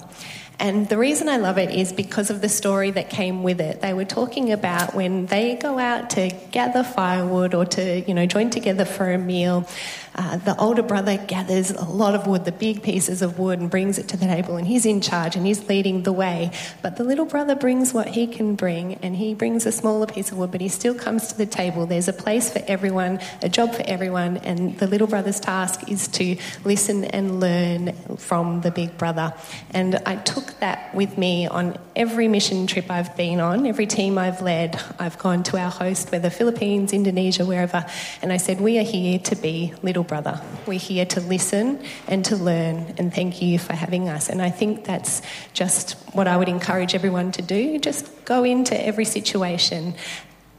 [0.58, 3.82] And the reason I love it is because of the story that came with it.
[3.82, 8.24] They were talking about when they go out to gather firewood or to, you know,
[8.24, 9.68] join together for a meal,
[10.16, 13.70] uh, the older brother gathers a lot of wood, the big pieces of wood, and
[13.70, 16.50] brings it to the table, and he's in charge and he's leading the way.
[16.82, 20.32] But the little brother brings what he can bring, and he brings a smaller piece
[20.32, 21.84] of wood, but he still comes to the table.
[21.84, 26.08] There's a place for everyone, a job for everyone, and the little brother's task is
[26.08, 29.34] to listen and learn from the big brother.
[29.70, 34.16] And I took that with me on every mission trip I've been on, every team
[34.16, 34.82] I've led.
[34.98, 37.84] I've gone to our host, whether Philippines, Indonesia, wherever,
[38.22, 40.40] and I said, We are here to be little brother.
[40.66, 44.28] We're here to listen and to learn, and thank you for having us.
[44.28, 47.78] And I think that's just what I would encourage everyone to do.
[47.78, 49.94] Just go into every situation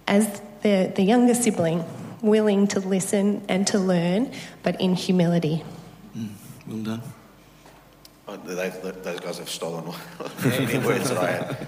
[0.07, 1.83] as the, the younger sibling,
[2.21, 4.31] willing to listen and to learn,
[4.63, 5.63] but in humility.
[6.17, 6.29] Mm,
[6.67, 7.01] well done.
[8.27, 9.93] Oh, they, those guys have stolen
[10.43, 11.67] any words that I had.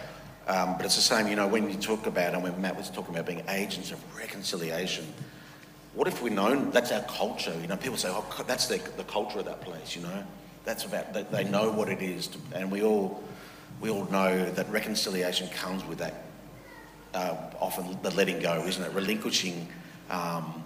[0.49, 2.89] Um, but it's the same, you know, when you talk about, and when Matt was
[2.89, 5.05] talking about being agents of reconciliation,
[5.93, 7.53] what if we know that's our culture?
[7.61, 10.23] You know, people say, oh, that's the, the culture of that place, you know?
[10.65, 12.27] That's about, they, they know what it is.
[12.27, 13.23] To, and we all,
[13.81, 16.25] we all know that reconciliation comes with that,
[17.13, 18.93] uh, often the letting go, isn't it?
[18.93, 19.67] Relinquishing
[20.09, 20.63] um,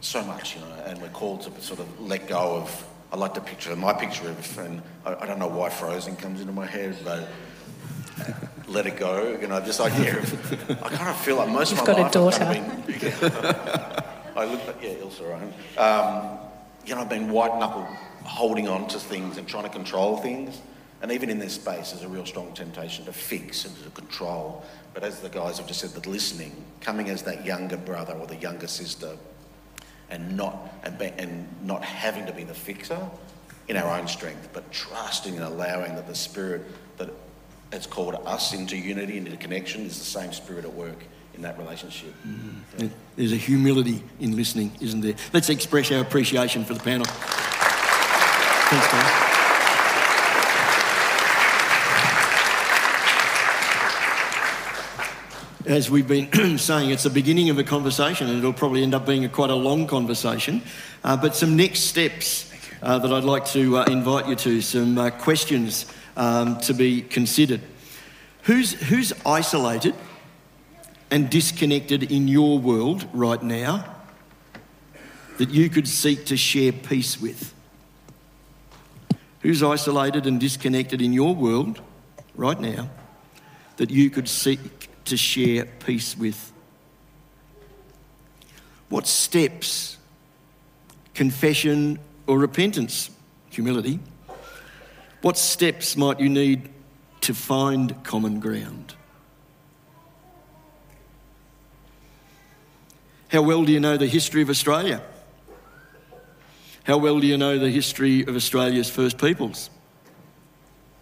[0.00, 3.34] so much, you know, and we're called to sort of let go of, I like
[3.34, 6.66] to picture, my picture of, and I, I don't know why Frozen comes into my
[6.66, 7.28] head, but
[8.70, 9.36] let it go.
[9.40, 12.00] You know, this idea of I kind of feel like most You've of my got
[12.00, 12.44] life a daughter.
[12.44, 13.02] I've been,
[14.36, 15.52] I look yeah, Ilsa Ryan.
[15.76, 16.38] Um,
[16.86, 17.86] you know, I've been white knuckle
[18.24, 20.60] holding on to things and trying to control things.
[21.02, 24.64] And even in this space, there's a real strong temptation to fix and to control.
[24.92, 28.26] But as the guys have just said, that listening, coming as that younger brother or
[28.26, 29.16] the younger sister,
[30.10, 33.00] and not and, be, and not having to be the fixer
[33.68, 36.62] in our own strength, but trusting and allowing that the spirit
[36.98, 37.08] that
[37.72, 41.04] has called us into unity, into connection, is the same spirit at work
[41.34, 42.12] in that relationship.
[42.26, 42.88] Mm-hmm.
[43.16, 45.14] There's a humility in listening, isn't there?
[45.32, 47.06] Let's express our appreciation for the panel.
[48.70, 49.26] Thanks, guys.
[55.66, 59.06] As we've been saying, it's the beginning of a conversation, and it'll probably end up
[59.06, 60.62] being a, quite a long conversation.
[61.04, 62.52] Uh, but some next steps
[62.82, 65.86] uh, that I'd like to uh, invite you to, some uh, questions
[66.20, 67.62] um, to be considered.
[68.42, 69.94] Who's, who's isolated
[71.10, 73.96] and disconnected in your world right now
[75.38, 77.54] that you could seek to share peace with?
[79.40, 81.80] Who's isolated and disconnected in your world
[82.34, 82.90] right now
[83.78, 84.60] that you could seek
[85.06, 86.52] to share peace with?
[88.90, 89.96] What steps,
[91.14, 93.08] confession or repentance,
[93.48, 94.00] humility,
[95.22, 96.68] what steps might you need
[97.22, 98.94] to find common ground?
[103.28, 105.02] How well do you know the history of Australia?
[106.84, 109.70] How well do you know the history of Australia's First Peoples?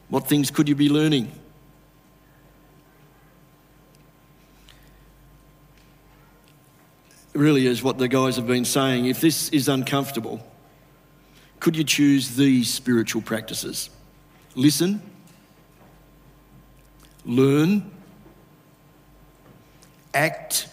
[0.09, 1.33] What things could you be learning?
[7.33, 9.07] Really is what the guys have been saying.
[9.07, 10.45] If this is uncomfortable,
[11.61, 13.91] could you choose these spiritual practices?
[14.55, 15.01] Listen,
[17.25, 17.91] learn,
[20.15, 20.69] act,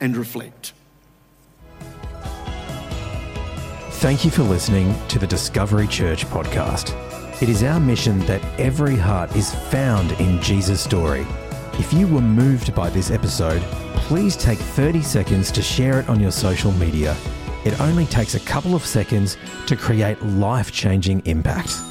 [0.00, 0.72] and reflect.
[4.00, 6.96] Thank you for listening to the Discovery Church podcast.
[7.42, 11.26] It is our mission that every heart is found in Jesus' story.
[11.74, 13.60] If you were moved by this episode,
[13.96, 17.14] please take 30 seconds to share it on your social media.
[17.64, 19.36] It only takes a couple of seconds
[19.66, 21.89] to create life changing impact.